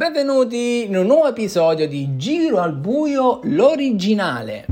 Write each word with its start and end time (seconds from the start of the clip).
Benvenuti 0.00 0.86
in 0.86 0.96
un 0.96 1.04
nuovo 1.04 1.28
episodio 1.28 1.86
di 1.86 2.16
Giro 2.16 2.58
al 2.58 2.74
Buio, 2.74 3.40
l'originale. 3.42 4.64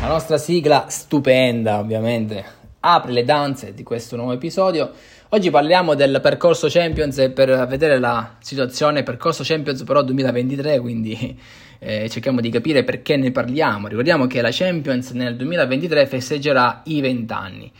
La 0.00 0.06
nostra 0.06 0.38
sigla 0.38 0.86
stupenda, 0.90 1.80
ovviamente, 1.80 2.44
apre 2.78 3.10
le 3.10 3.24
danze 3.24 3.74
di 3.74 3.82
questo 3.82 4.14
nuovo 4.14 4.30
episodio. 4.30 4.92
Oggi 5.34 5.50
parliamo 5.50 5.96
del 5.96 6.20
percorso 6.22 6.68
Champions 6.70 7.18
e 7.18 7.28
per 7.28 7.66
vedere 7.66 7.98
la 7.98 8.36
situazione 8.38 9.02
percorso 9.02 9.42
Champions 9.44 9.82
però 9.82 10.00
2023, 10.02 10.78
quindi 10.78 11.36
eh, 11.80 12.08
cerchiamo 12.08 12.40
di 12.40 12.50
capire 12.50 12.84
perché 12.84 13.16
ne 13.16 13.32
parliamo. 13.32 13.88
Ricordiamo 13.88 14.28
che 14.28 14.40
la 14.40 14.50
Champions 14.52 15.10
nel 15.10 15.34
2023 15.34 16.06
festeggerà 16.06 16.82
i 16.84 17.00
20 17.00 17.32
anni. 17.32 17.72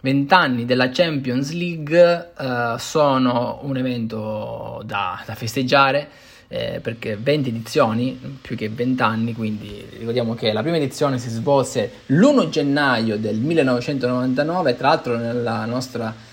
20 0.00 0.32
anni 0.32 0.64
della 0.64 0.88
Champions 0.88 1.52
League 1.52 2.30
eh, 2.38 2.74
sono 2.78 3.58
un 3.64 3.76
evento 3.76 4.80
da, 4.86 5.22
da 5.26 5.34
festeggiare 5.34 6.08
eh, 6.48 6.80
perché 6.82 7.18
20 7.20 7.48
edizioni, 7.50 8.38
più 8.40 8.56
che 8.56 8.70
20 8.70 9.02
anni, 9.02 9.34
quindi 9.34 9.86
ricordiamo 9.98 10.32
che 10.34 10.54
la 10.54 10.62
prima 10.62 10.78
edizione 10.78 11.18
si 11.18 11.28
svolse 11.28 11.90
l'1 12.06 12.48
gennaio 12.48 13.18
del 13.18 13.36
1999, 13.36 14.74
tra 14.74 14.88
l'altro 14.88 15.18
nella 15.18 15.66
nostra 15.66 16.32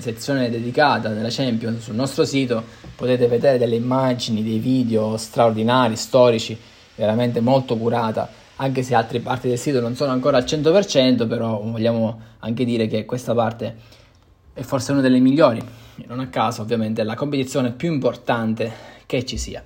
sezione 0.00 0.50
dedicata 0.50 1.08
della 1.08 1.28
Champions 1.30 1.82
sul 1.82 1.94
nostro 1.94 2.24
sito 2.24 2.64
potete 2.94 3.26
vedere 3.26 3.58
delle 3.58 3.76
immagini, 3.76 4.42
dei 4.42 4.58
video 4.58 5.16
straordinari, 5.16 5.96
storici, 5.96 6.58
veramente 6.94 7.40
molto 7.40 7.76
curata, 7.76 8.28
anche 8.56 8.82
se 8.82 8.94
altre 8.94 9.20
parti 9.20 9.48
del 9.48 9.58
sito 9.58 9.80
non 9.80 9.94
sono 9.94 10.12
ancora 10.12 10.36
al 10.36 10.44
100%, 10.44 11.28
però 11.28 11.60
vogliamo 11.60 12.20
anche 12.40 12.64
dire 12.64 12.86
che 12.86 13.04
questa 13.04 13.34
parte 13.34 13.76
è 14.52 14.62
forse 14.62 14.92
una 14.92 15.00
delle 15.00 15.20
migliori, 15.20 15.62
non 16.06 16.20
a 16.20 16.28
caso 16.28 16.62
ovviamente 16.62 17.02
è 17.02 17.04
la 17.04 17.14
competizione 17.14 17.70
più 17.72 17.92
importante 17.92 18.72
che 19.06 19.24
ci 19.24 19.38
sia. 19.38 19.62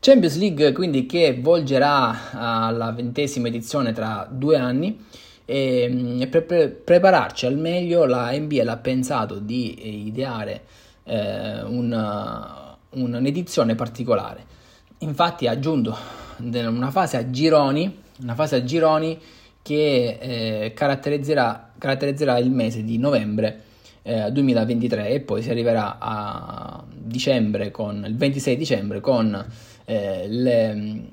Champions 0.00 0.36
League 0.36 0.72
quindi 0.72 1.06
che 1.06 1.38
volgerà 1.40 2.32
alla 2.32 2.90
ventesima 2.90 3.48
edizione 3.48 3.92
tra 3.92 4.28
due 4.30 4.58
anni 4.58 5.02
e, 5.44 5.88
mm, 5.90 6.22
e 6.22 6.26
per 6.26 6.44
pre- 6.44 6.68
prepararci 6.68 7.46
al 7.46 7.58
meglio 7.58 8.04
la 8.04 8.30
NBL 8.32 8.68
ha 8.68 8.76
pensato 8.76 9.38
di 9.38 10.06
ideare 10.06 10.62
eh, 11.04 11.62
una, 11.62 12.76
un'edizione 12.90 13.74
particolare. 13.74 14.52
Infatti 14.98 15.46
ha 15.46 15.52
aggiunto 15.52 15.96
una 16.38 16.90
fase 16.90 17.16
a 17.16 17.30
gironi, 17.30 18.02
una 18.22 18.34
fase 18.34 18.56
a 18.56 18.64
gironi 18.64 19.18
che 19.62 20.18
eh, 20.20 20.72
caratterizzerà, 20.74 21.72
caratterizzerà, 21.78 22.38
il 22.38 22.50
mese 22.50 22.84
di 22.84 22.98
novembre 22.98 23.62
eh, 24.02 24.30
2023 24.30 25.08
e 25.08 25.20
poi 25.20 25.42
si 25.42 25.50
arriverà 25.50 25.96
a 25.98 26.84
dicembre 26.86 27.70
con 27.70 28.04
il 28.06 28.16
26 28.16 28.56
dicembre 28.56 29.00
con 29.00 29.46
eh, 29.86 30.26
le, 30.28 31.08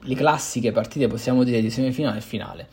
le, 0.00 0.14
classiche 0.14 0.70
partite 0.70 1.08
possiamo 1.08 1.42
dire 1.42 1.60
di 1.60 1.70
semifinale 1.70 2.18
e 2.18 2.20
finale. 2.22 2.68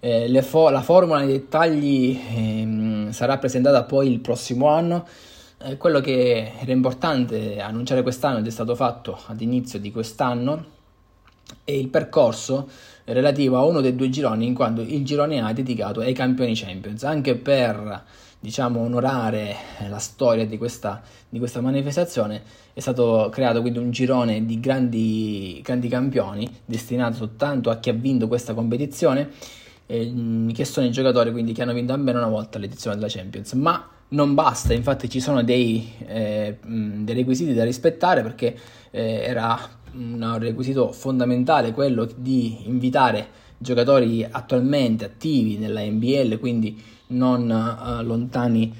Eh, 0.00 0.42
fo- 0.42 0.70
la 0.70 0.82
formula 0.82 1.18
nei 1.18 1.28
dettagli 1.28 2.20
ehm, 2.36 3.10
sarà 3.10 3.38
presentata 3.38 3.84
poi 3.84 4.10
il 4.10 4.20
prossimo 4.20 4.68
anno. 4.68 5.06
Eh, 5.62 5.76
quello 5.76 6.00
che 6.00 6.52
era 6.60 6.72
importante 6.72 7.60
annunciare 7.60 8.02
quest'anno 8.02 8.38
ed 8.38 8.46
è 8.46 8.50
stato 8.50 8.74
fatto 8.74 9.18
ad 9.26 9.40
inizio 9.40 9.78
di 9.78 9.90
quest'anno 9.90 10.72
è 11.64 11.72
il 11.72 11.88
percorso 11.88 12.68
relativo 13.04 13.56
a 13.58 13.64
uno 13.64 13.80
dei 13.80 13.94
due 13.94 14.08
gironi, 14.08 14.46
in 14.46 14.54
quanto 14.54 14.80
il 14.80 15.04
girone 15.04 15.40
A 15.40 15.48
è 15.48 15.52
dedicato 15.52 16.00
ai 16.00 16.14
campioni 16.14 16.54
Champions, 16.54 17.02
anche 17.04 17.36
per 17.36 18.02
diciamo, 18.40 18.80
onorare 18.80 19.56
la 19.88 19.98
storia 19.98 20.46
di 20.46 20.58
questa, 20.58 21.02
di 21.28 21.38
questa 21.38 21.62
manifestazione 21.62 22.42
è 22.74 22.80
stato 22.80 23.28
creato 23.30 23.60
quindi 23.60 23.78
un 23.78 23.90
girone 23.90 24.44
di 24.44 24.60
grandi, 24.60 25.60
grandi 25.62 25.88
campioni 25.88 26.50
destinato 26.64 27.14
soltanto 27.16 27.70
a 27.70 27.78
chi 27.78 27.88
ha 27.88 27.94
vinto 27.94 28.28
questa 28.28 28.52
competizione 28.52 29.30
eh, 29.86 30.50
che 30.52 30.64
sono 30.64 30.86
i 30.86 30.90
giocatori 30.90 31.30
quindi 31.30 31.52
che 31.52 31.62
hanno 31.62 31.72
vinto 31.72 31.92
almeno 31.92 32.18
una 32.18 32.28
volta 32.28 32.58
l'edizione 32.58 32.96
della 32.96 33.08
Champions. 33.08 33.52
Ma 33.54 33.88
non 34.08 34.34
basta, 34.34 34.72
infatti 34.72 35.08
ci 35.08 35.20
sono 35.20 35.42
dei, 35.42 35.92
eh, 36.06 36.58
dei 36.62 37.14
requisiti 37.14 37.54
da 37.54 37.64
rispettare 37.64 38.22
perché 38.22 38.56
eh, 38.90 39.22
era 39.22 39.58
un 39.92 40.36
requisito 40.38 40.92
fondamentale 40.92 41.72
quello 41.72 42.08
di 42.16 42.66
invitare 42.68 43.42
giocatori 43.58 44.26
attualmente 44.28 45.04
attivi 45.04 45.56
nella 45.56 45.80
NBL, 45.80 46.38
quindi 46.38 46.80
non 47.08 47.48
uh, 47.48 48.02
lontani 48.04 48.72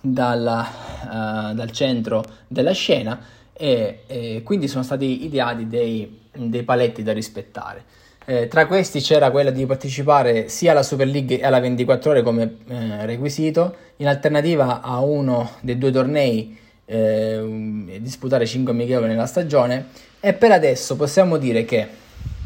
dalla, 0.00 0.68
uh, 1.02 1.54
dal 1.54 1.70
centro 1.70 2.24
della 2.46 2.72
scena 2.72 3.18
e, 3.52 4.02
e, 4.06 4.42
quindi 4.44 4.68
sono 4.68 4.82
stati 4.82 5.24
ideati 5.24 5.66
dei, 5.66 6.20
dei 6.34 6.62
paletti 6.62 7.02
da 7.02 7.12
rispettare. 7.12 7.84
Eh, 8.28 8.48
tra 8.48 8.66
questi 8.66 9.00
c'era 9.00 9.30
quella 9.30 9.50
di 9.50 9.64
partecipare 9.66 10.48
sia 10.48 10.72
alla 10.72 10.82
Super 10.82 11.06
League 11.06 11.38
e 11.38 11.44
alla 11.44 11.60
24 11.60 12.10
ore 12.10 12.22
come 12.22 12.56
eh, 12.68 13.06
requisito, 13.06 13.76
in 13.98 14.08
alternativa 14.08 14.80
a 14.80 14.98
uno 14.98 15.52
dei 15.60 15.78
due 15.78 15.92
tornei 15.92 16.58
eh, 16.86 17.98
disputare 18.00 18.44
5 18.44 18.72
amichevoli 18.72 19.10
nella 19.10 19.26
stagione. 19.26 19.90
E 20.18 20.32
per 20.32 20.50
adesso 20.50 20.96
possiamo 20.96 21.36
dire 21.36 21.64
che 21.64 21.86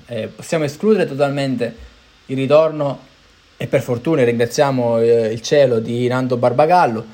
eh, 0.04 0.28
possiamo 0.28 0.64
escludere 0.64 1.06
totalmente 1.06 1.74
il 2.26 2.36
ritorno 2.36 2.98
e 3.56 3.66
per 3.66 3.80
fortuna 3.80 4.22
ringraziamo 4.22 4.98
eh, 4.98 5.32
il 5.32 5.40
cielo 5.40 5.78
di 5.78 6.06
Nando 6.08 6.36
Barbagallo. 6.36 7.06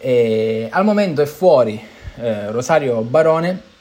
Al 0.00 0.84
momento 0.84 1.20
è 1.20 1.26
fuori 1.26 1.78
eh, 2.16 2.50
Rosario 2.50 3.02
Barone 3.02 3.72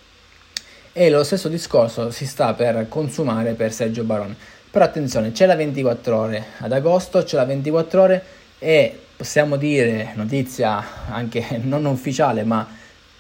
e 0.96 1.10
lo 1.10 1.24
stesso 1.24 1.50
discorso 1.50 2.12
si 2.12 2.28
sta 2.28 2.54
per 2.54 2.88
consumare 2.88 3.54
per 3.54 3.74
Sergio 3.74 4.04
Barone. 4.04 4.36
Però 4.70 4.86
attenzione, 4.86 5.32
c'è 5.32 5.48
la 5.48 5.56
24 5.56 6.18
ore 6.18 6.46
ad 6.60 6.72
agosto, 6.72 7.24
c'è 7.24 7.36
la 7.36 7.46
24 7.46 8.02
ore 8.02 8.24
e 8.60 9.00
possiamo 9.18 9.56
dire, 9.58 10.14
notizia 10.16 11.10
anche 11.10 11.60
non 11.64 11.86
ufficiale, 11.86 12.44
ma 12.44 12.68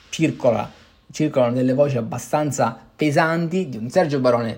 circola, 0.09 0.71
circolano 1.11 1.53
delle 1.53 1.73
voci 1.73 1.97
abbastanza 1.97 2.77
pesanti 2.95 3.69
di 3.69 3.77
un 3.77 3.89
Sergio 3.89 4.19
Barone 4.19 4.57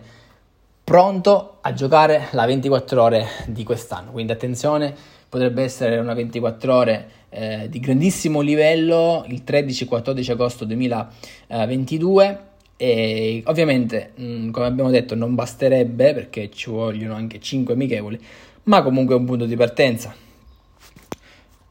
pronto 0.84 1.58
a 1.62 1.74
giocare 1.74 2.28
la 2.32 2.46
24 2.46 3.02
ore 3.02 3.28
di 3.48 3.64
quest'anno. 3.64 4.12
Quindi 4.12 4.34
attenzione, 4.34 4.94
potrebbe 5.28 5.64
essere 5.64 5.98
una 5.98 6.14
24 6.14 6.74
ore 6.74 7.10
eh, 7.30 7.68
di 7.70 7.80
grandissimo 7.80 8.42
livello 8.42 9.24
il 9.28 9.42
13-14 9.46 10.32
agosto 10.32 10.66
2022 10.66 12.54
e 12.78 13.42
ovviamente, 13.46 14.12
mm, 14.20 14.52
come 14.52 14.66
abbiamo 14.66 14.90
detto, 14.90 15.16
non 15.16 15.36
basterebbe 15.36 16.14
perché 16.14 16.50
ci 16.52 16.70
vogliono 16.70 17.14
anche 17.14 17.40
5 17.40 17.74
amichevoli, 17.74 18.20
ma 18.64 18.82
comunque 18.82 19.16
è 19.16 19.18
un 19.18 19.26
punto 19.26 19.46
di 19.46 19.56
partenza. 19.56 20.14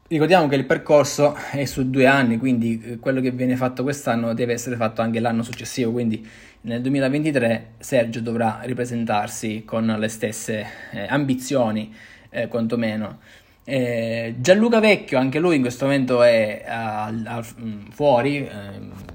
Ricordiamo 0.07 0.47
che 0.47 0.55
il 0.55 0.65
percorso 0.65 1.35
è 1.51 1.65
su 1.65 1.89
due 1.89 2.05
anni, 2.05 2.37
quindi 2.37 2.81
eh, 2.83 2.99
quello 2.99 3.21
che 3.21 3.31
viene 3.31 3.55
fatto 3.55 3.83
quest'anno 3.83 4.33
deve 4.33 4.53
essere 4.53 4.75
fatto 4.75 5.01
anche 5.01 5.19
l'anno 5.19 5.43
successivo, 5.43 5.91
quindi 5.91 6.25
nel 6.61 6.81
2023 6.81 7.73
Sergio 7.79 8.21
dovrà 8.21 8.59
ripresentarsi 8.63 9.63
con 9.65 9.85
le 9.85 10.07
stesse 10.07 10.65
eh, 10.91 11.05
ambizioni, 11.07 11.93
eh, 12.29 12.47
quantomeno. 12.47 13.19
Eh, 13.63 14.35
Gianluca 14.37 14.79
Vecchio, 14.79 15.17
anche 15.17 15.39
lui 15.39 15.55
in 15.55 15.61
questo 15.61 15.85
momento 15.85 16.21
è 16.21 16.63
uh, 16.67 17.11
uh, 17.11 17.43
fuori, 17.89 18.41
uh, 18.41 19.14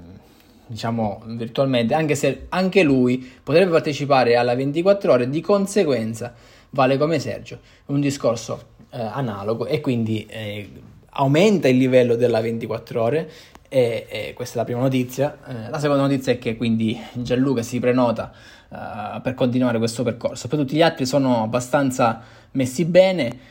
diciamo 0.71 1.21
virtualmente, 1.25 1.93
anche 1.93 2.15
se 2.15 2.45
anche 2.49 2.81
lui 2.81 3.29
potrebbe 3.43 3.71
partecipare 3.71 4.37
alla 4.37 4.55
24 4.55 5.11
ore, 5.11 5.29
di 5.29 5.41
conseguenza 5.41 6.33
vale 6.69 6.97
come 6.97 7.19
Sergio, 7.19 7.59
un 7.87 7.99
discorso 7.99 8.69
eh, 8.91 9.01
analogo 9.01 9.65
e 9.65 9.81
quindi 9.81 10.25
eh, 10.27 10.69
aumenta 11.09 11.67
il 11.67 11.75
livello 11.77 12.15
della 12.15 12.39
24 12.39 13.01
ore 13.01 13.31
e, 13.67 14.05
e 14.07 14.33
questa 14.33 14.55
è 14.55 14.57
la 14.59 14.63
prima 14.63 14.79
notizia. 14.79 15.37
Eh, 15.45 15.69
la 15.69 15.79
seconda 15.79 16.03
notizia 16.03 16.31
è 16.31 16.39
che 16.39 16.55
quindi 16.55 16.97
Gianluca 17.13 17.61
si 17.61 17.79
prenota 17.79 18.31
eh, 18.69 19.19
per 19.21 19.33
continuare 19.33 19.77
questo 19.77 20.03
percorso. 20.03 20.47
Poi 20.47 20.59
tutti 20.59 20.75
gli 20.77 20.81
altri 20.81 21.05
sono 21.05 21.43
abbastanza 21.43 22.21
messi 22.51 22.85
bene 22.85 23.49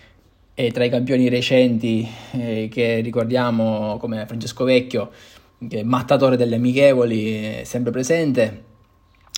e 0.55 0.70
tra 0.70 0.84
i 0.84 0.90
campioni 0.90 1.28
recenti 1.28 2.08
eh, 2.32 2.69
che 2.70 3.00
ricordiamo 3.00 3.99
come 3.99 4.25
Francesco 4.26 4.64
Vecchio 4.64 5.11
mattatore 5.82 6.36
delle 6.36 6.56
amichevoli, 6.56 7.60
è 7.60 7.64
sempre 7.64 7.90
presente, 7.90 8.64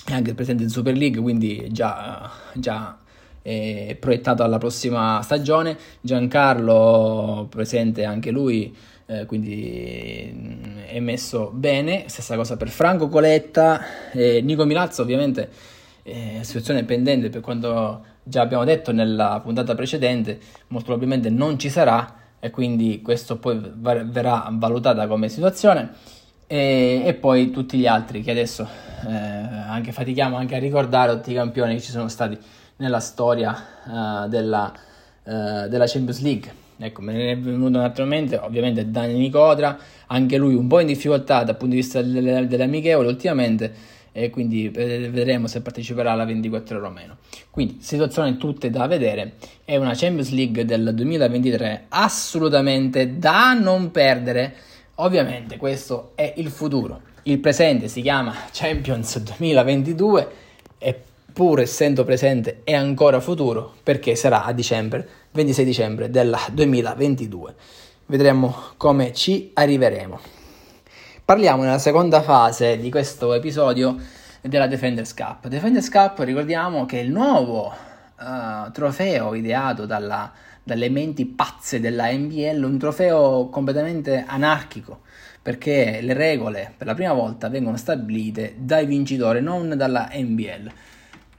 è 0.05 0.13
anche 0.13 0.33
presente 0.33 0.63
in 0.63 0.69
Super 0.69 0.95
League, 0.95 1.21
quindi 1.21 1.67
già, 1.71 2.31
già 2.53 2.97
eh, 3.41 3.97
proiettato 3.99 4.43
alla 4.43 4.57
prossima 4.57 5.21
stagione. 5.21 5.77
Giancarlo 6.01 7.47
presente 7.49 8.03
anche 8.03 8.31
lui, 8.31 8.75
eh, 9.05 9.25
quindi 9.25 10.33
mm, 10.33 10.77
è 10.87 10.99
messo 10.99 11.51
bene. 11.53 12.05
Stessa 12.07 12.35
cosa 12.35 12.57
per 12.57 12.69
Franco 12.69 13.09
Coletta, 13.09 14.11
eh, 14.11 14.41
Nico 14.41 14.65
Milazzo 14.65 15.01
ovviamente 15.01 15.49
eh, 16.03 16.39
situazione 16.41 16.83
pendente 16.83 17.29
per 17.29 17.41
quanto 17.41 18.03
già 18.23 18.41
abbiamo 18.41 18.63
detto 18.63 18.91
nella 18.91 19.39
puntata 19.41 19.75
precedente, 19.75 20.39
molto 20.67 20.87
probabilmente 20.87 21.29
non 21.29 21.57
ci 21.57 21.69
sarà 21.69 22.21
e 22.43 22.49
quindi 22.49 23.01
questo 23.01 23.37
poi 23.37 23.57
verrà 23.73 24.49
valutata 24.51 25.07
come 25.07 25.29
situazione 25.29 25.91
e, 26.45 27.01
e 27.05 27.13
poi 27.13 27.51
tutti 27.51 27.77
gli 27.77 27.87
altri 27.87 28.21
che 28.21 28.31
adesso 28.31 28.67
eh, 29.07 29.13
anche 29.13 29.93
fatichiamo 29.93 30.35
anche 30.35 30.57
a 30.57 30.59
ricordare 30.59 31.13
tutti 31.13 31.31
i 31.31 31.35
campioni 31.35 31.75
che 31.75 31.79
ci 31.79 31.91
sono 31.91 32.09
stati 32.09 32.37
nella 32.75 32.99
storia 32.99 33.55
uh, 33.85 34.27
della, 34.27 34.73
uh, 35.23 35.69
della, 35.69 35.85
Champions 35.87 36.21
League. 36.21 36.53
Ecco, 36.79 37.01
me 37.01 37.13
ne 37.13 37.31
è 37.31 37.37
venuto 37.37 37.77
naturalmente, 37.77 38.35
ovviamente 38.35 38.91
Dani 38.91 39.13
Nicodra, 39.13 39.77
anche 40.07 40.35
lui 40.35 40.53
un 40.53 40.67
po' 40.67 40.81
in 40.81 40.87
difficoltà 40.87 41.45
dal 41.45 41.55
punto 41.55 41.75
di 41.75 41.81
vista 41.81 42.01
delle, 42.01 42.45
delle 42.45 42.63
amichevoli 42.63 43.07
ultimamente, 43.07 43.73
e 44.13 44.29
quindi 44.29 44.69
vedremo 44.69 45.47
se 45.47 45.61
parteciperà 45.61 46.11
alla 46.11 46.23
24 46.23 46.77
ore 46.77 46.87
o 46.87 46.91
meno. 46.91 47.17
Quindi 47.49 47.79
situazioni 47.81 48.37
tutte 48.37 48.69
da 48.69 48.87
vedere, 48.87 49.33
è 49.65 49.75
una 49.75 49.93
Champions 49.95 50.29
League 50.29 50.63
del 50.63 50.93
2023 50.93 51.85
assolutamente 51.89 53.17
da 53.17 53.53
non 53.53 53.91
perdere. 53.91 54.55
Ovviamente 54.95 55.57
questo 55.57 56.11
è 56.15 56.33
il 56.37 56.49
futuro. 56.49 57.01
Il 57.23 57.39
presente 57.39 57.87
si 57.87 58.01
chiama 58.01 58.33
Champions 58.51 59.17
2022 59.19 60.27
e 60.77 61.01
pur 61.33 61.59
essendo 61.61 62.03
presente 62.03 62.61
è 62.63 62.73
ancora 62.73 63.19
futuro 63.19 63.73
perché 63.81 64.15
sarà 64.15 64.43
a 64.43 64.51
dicembre, 64.51 65.07
26 65.31 65.65
dicembre 65.65 66.09
del 66.11 66.37
2022. 66.51 67.55
Vedremo 68.05 68.55
come 68.77 69.11
ci 69.13 69.49
arriveremo. 69.53 70.42
Parliamo 71.25 71.63
nella 71.63 71.77
seconda 71.77 72.21
fase 72.21 72.77
di 72.77 72.91
questo 72.91 73.31
episodio 73.33 73.95
della 74.41 74.67
Defenders 74.67 75.13
Cup. 75.13 75.47
Defenders 75.47 75.89
Cup 75.89 76.19
ricordiamo 76.19 76.85
che 76.85 76.99
è 76.99 77.01
il 77.01 77.11
nuovo 77.11 77.73
uh, 78.19 78.69
trofeo 78.73 79.33
ideato 79.33 79.85
dalla, 79.85 80.29
dalle 80.61 80.89
menti 80.89 81.25
pazze 81.25 81.79
della 81.79 82.11
NBL, 82.11 82.61
un 82.63 82.77
trofeo 82.77 83.47
completamente 83.47 84.25
anarchico 84.27 84.99
perché 85.41 86.01
le 86.01 86.11
regole 86.11 86.73
per 86.75 86.87
la 86.87 86.93
prima 86.93 87.13
volta 87.13 87.47
vengono 87.47 87.77
stabilite 87.77 88.55
dai 88.57 88.85
vincitori, 88.85 89.41
non 89.41 89.75
dalla 89.77 90.09
NBL. 90.11 90.71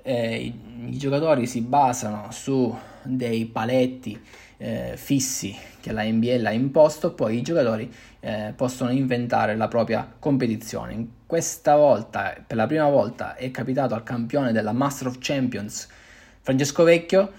Eh, 0.06 0.52
i, 0.86 0.98
giocatori 0.98 1.46
si 1.46 1.62
basano 1.62 2.30
su 2.30 2.76
dei 3.02 3.46
paletti 3.46 4.20
eh, 4.58 4.92
fissi 4.96 5.56
che 5.80 5.92
la 5.92 6.02
NBL 6.02 6.44
ha 6.44 6.52
imposto, 6.52 7.14
poi 7.14 7.38
i 7.38 7.42
giocatori 7.42 7.90
eh, 8.20 8.52
possono 8.54 8.90
inventare 8.90 9.56
la 9.56 9.66
propria 9.66 10.06
competizione. 10.18 11.06
Questa 11.24 11.74
volta, 11.76 12.34
per 12.46 12.56
la 12.58 12.66
prima 12.66 12.88
volta, 12.90 13.34
è 13.34 13.50
capitato 13.50 13.94
al 13.94 14.02
campione 14.02 14.52
della 14.52 14.72
Master 14.72 15.08
of 15.08 15.16
Champions, 15.20 15.88
Francesco 16.42 16.84
Vecchio, 16.84 17.32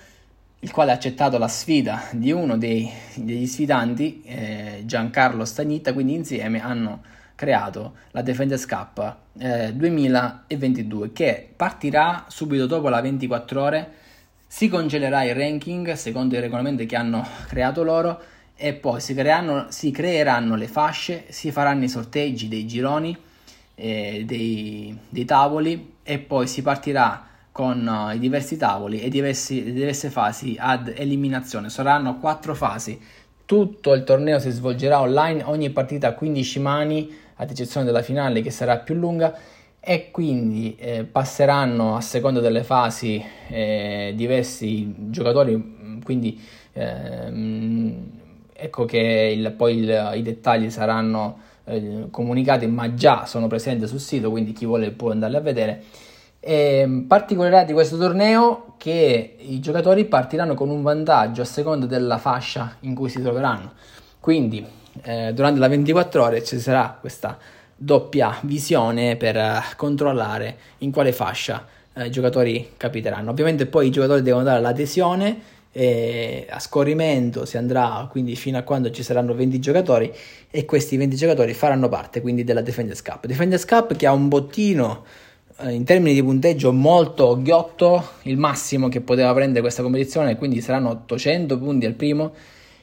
il 0.60 0.72
quale 0.72 0.90
ha 0.90 0.96
accettato 0.96 1.38
la 1.38 1.48
sfida 1.48 2.02
di 2.14 2.32
uno 2.32 2.58
dei, 2.58 2.92
degli 3.14 3.46
sfidanti, 3.46 4.24
eh, 4.24 4.82
Giancarlo 4.86 5.46
Stagnita, 5.46 5.94
quindi 5.94 6.16
insieme 6.16 6.64
hanno 6.64 7.04
creato 7.36 7.96
la 8.12 8.22
Defenders 8.22 8.66
Cup 8.66 9.16
eh, 9.38 9.74
2022 9.74 11.12
che 11.12 11.50
partirà 11.56 12.26
subito 12.28 12.66
dopo 12.66 12.90
la 12.90 13.02
24 13.02 13.62
ore, 13.62 13.92
si 14.48 14.70
congelerà 14.70 15.24
il 15.24 15.36
ranking 15.36 15.94
secondo 15.94 16.36
i 16.36 16.40
regolamenti 16.40 16.86
che 16.86 16.96
hanno 16.96 17.28
creato 17.48 17.84
loro 17.84 18.20
e 18.56 18.74
poi 18.74 19.02
si 19.02 19.14
creeranno, 19.14 19.68
si 19.70 19.92
creeranno 19.92 20.56
le 20.56 20.68
fasce, 20.68 21.26
si 21.30 21.52
faranno 21.52 21.84
i 21.84 21.90
sorteggi 21.90 22.48
dei 22.48 22.66
gironi, 22.66 23.16
eh, 23.76 24.24
dei, 24.26 24.98
dei 25.10 25.26
tavoli 25.26 25.96
e 26.02 26.20
poi 26.20 26.48
si 26.48 26.62
partirà 26.62 27.28
con 27.52 27.88
uh, 27.88 28.14
i 28.14 28.20
diversi 28.20 28.58
tavoli 28.58 29.00
e 29.00 29.08
diversi, 29.08 29.72
diverse 29.72 30.10
fasi 30.10 30.58
ad 30.60 30.92
eliminazione. 30.94 31.70
Saranno 31.70 32.20
quattro 32.20 32.54
fasi. 32.54 33.00
Tutto 33.46 33.94
il 33.94 34.04
torneo 34.04 34.40
si 34.40 34.50
svolgerà 34.50 35.02
online, 35.02 35.44
ogni 35.44 35.70
partita 35.70 36.08
a 36.08 36.14
15 36.14 36.60
mani, 36.60 37.16
ad 37.36 37.52
eccezione 37.52 37.86
della 37.86 38.02
finale 38.02 38.42
che 38.42 38.50
sarà 38.50 38.78
più 38.78 38.96
lunga. 38.96 39.38
E 39.80 40.10
quindi 40.10 40.76
eh, 40.80 41.04
passeranno 41.04 41.96
a 41.96 42.02
seconda 42.02 42.40
delle 42.40 42.64
fasi 42.64 43.24
eh, 43.50 44.14
diversi 44.16 44.92
giocatori. 45.12 46.00
Quindi 46.04 46.42
ehm, 46.74 48.10
ecco 48.52 48.86
che 48.86 49.34
il, 49.38 49.52
poi 49.52 49.78
il, 49.78 50.12
i 50.16 50.22
dettagli 50.24 50.72
saranno 50.72 51.38
eh, 51.66 52.08
comunicati, 52.10 52.66
ma 52.66 52.96
già 52.96 53.28
sono 53.28 53.46
presenti 53.46 53.86
sul 53.86 54.00
sito, 54.00 54.32
quindi 54.32 54.54
chi 54.54 54.66
vuole 54.66 54.90
può 54.90 55.12
andarli 55.12 55.36
a 55.36 55.42
vedere. 55.42 55.84
E, 56.48 57.06
particolarità 57.08 57.64
di 57.64 57.74
questo 57.74 57.98
torneo 57.98 58.76
che 58.78 59.36
i 59.40 59.60
giocatori 59.60 60.06
partiranno 60.06 60.54
con 60.54 60.70
un 60.70 60.84
vantaggio 60.84 61.42
a 61.42 61.46
seconda 61.46 61.88
della 61.88 62.20
fascia 62.20 62.76
in 62.82 62.94
cui 62.94 63.10
si 63.10 63.20
troveranno. 63.20 63.72
Quindi 64.20 64.64
eh, 65.02 65.34
durante 65.34 65.60
la 65.60 65.68
24 65.68 66.24
ore 66.24 66.44
ci 66.44 66.60
sarà 66.60 66.96
questa 67.02 67.36
doppia 67.76 68.38
visione 68.44 69.16
per 69.16 69.36
eh, 69.36 69.60
controllare 69.76 70.58
in 70.80 70.92
quale 70.92 71.14
fascia 71.14 71.66
eh, 71.94 72.06
i 72.06 72.12
giocatori 72.12 72.74
capiteranno. 72.78 73.32
Ovviamente 73.32 73.66
poi 73.66 73.88
i 73.88 73.92
giocatori 73.92 74.22
devono 74.22 74.44
dare 74.44 74.62
l'adesione 74.62 75.54
eh, 75.72 76.46
a 76.48 76.60
scorrimento 76.60 77.44
si 77.44 77.58
andrà 77.58 78.08
quindi 78.10 78.36
fino 78.38 78.58
a 78.58 78.62
quando 78.62 78.92
ci 78.92 79.04
saranno 79.04 79.34
20 79.34 79.60
giocatori 79.60 80.10
e 80.50 80.64
questi 80.64 80.96
20 80.96 81.18
giocatori 81.18 81.54
faranno 81.54 81.90
parte 81.90 82.22
quindi 82.22 82.44
della 82.44 82.62
Defenders 82.62 83.02
Cup. 83.02 83.26
Defenders 83.26 83.66
Cup 83.66 83.96
che 83.96 84.06
ha 84.06 84.14
un 84.14 84.28
bottino 84.28 85.04
in 85.64 85.86
termini 85.86 86.14
di 86.14 86.22
punteggio 86.22 86.74
molto 86.74 87.42
ghiotto, 87.42 88.10
il 88.24 88.38
massimo 88.38 88.90
che 88.90 89.00
poteva 89.00 89.34
prendere 89.34 89.62
questa 89.62 89.82
competizione, 89.82 90.38
quindi 90.38 90.60
saranno 90.60 90.90
800 90.90 91.58
punti 91.58 91.86
al 91.86 91.94
primo 91.94 92.34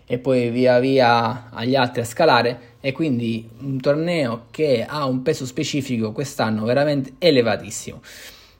e 0.06 0.19
poi 0.19 0.50
via 0.50 0.78
via 0.78 1.50
agli 1.50 1.74
altri 1.74 2.00
a 2.00 2.04
scalare 2.04 2.60
e 2.80 2.92
quindi 2.92 3.48
un 3.60 3.78
torneo 3.78 4.46
che 4.50 4.84
ha 4.88 5.04
un 5.04 5.22
peso 5.22 5.44
specifico 5.44 6.12
quest'anno 6.12 6.64
veramente 6.64 7.12
elevatissimo. 7.19 8.00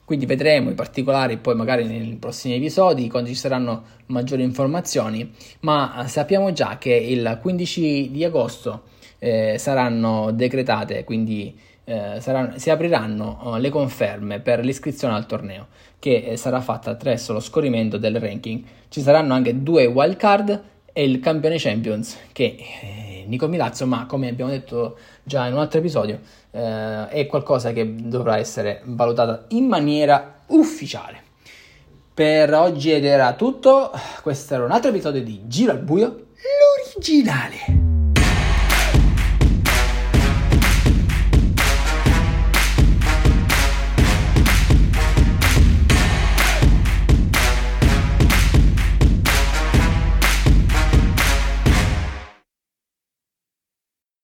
Quindi 0.05 0.25
vedremo 0.25 0.69
i 0.69 0.75
particolari 0.75 1.37
poi 1.37 1.55
magari 1.55 1.85
nei 1.85 2.15
prossimi 2.19 2.55
episodi 2.55 3.09
quando 3.09 3.29
ci 3.29 3.35
saranno 3.35 3.83
maggiori 4.07 4.43
informazioni, 4.43 5.31
ma 5.61 6.05
sappiamo 6.07 6.51
già 6.51 6.77
che 6.77 6.93
il 6.93 7.39
15 7.41 8.11
di 8.11 8.23
agosto 8.23 8.83
eh, 9.17 9.55
saranno 9.57 10.31
decretate, 10.31 11.03
quindi 11.03 11.57
eh, 11.85 12.17
saranno, 12.19 12.57
si 12.57 12.69
apriranno 12.69 13.39
uh, 13.43 13.55
le 13.55 13.69
conferme 13.69 14.39
per 14.39 14.63
l'iscrizione 14.63 15.13
al 15.13 15.25
torneo 15.25 15.67
che 15.99 16.23
eh, 16.25 16.37
sarà 16.37 16.61
fatta 16.61 16.91
attraverso 16.91 17.33
lo 17.33 17.39
scorrimento 17.39 17.97
del 17.97 18.19
ranking. 18.19 18.63
Ci 18.89 19.01
saranno 19.01 19.33
anche 19.33 19.63
due 19.63 19.85
wild 19.85 20.15
card 20.15 20.63
e 20.91 21.03
il 21.03 21.19
campione 21.19 21.57
Champions 21.57 22.17
che 22.31 22.57
eh, 22.81 23.23
Nico 23.27 23.47
Milazzo, 23.47 23.85
ma 23.85 24.05
come 24.05 24.29
abbiamo 24.29 24.51
detto 24.51 24.97
già 25.23 25.47
in 25.47 25.53
un 25.53 25.59
altro 25.59 25.79
episodio, 25.79 26.19
eh, 26.51 27.07
è 27.07 27.25
qualcosa 27.25 27.71
che 27.73 27.95
dovrà 27.95 28.37
essere 28.37 28.81
valutata 28.85 29.45
in 29.49 29.65
maniera 29.65 30.41
ufficiale. 30.47 31.21
Per 32.13 32.53
oggi 32.53 32.91
ed 32.91 33.05
era 33.05 33.33
tutto, 33.33 33.91
questo 34.21 34.53
era 34.53 34.65
un 34.65 34.71
altro 34.71 34.89
episodio 34.89 35.23
di 35.23 35.41
Giro 35.47 35.71
al 35.71 35.79
Buio, 35.79 36.27
l'originale. 36.95 37.82